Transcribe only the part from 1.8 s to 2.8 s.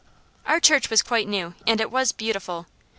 was beautiful.